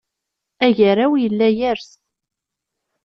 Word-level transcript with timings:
Agaraw 0.65 1.11
yella 1.21 1.47
yers. 1.57 1.89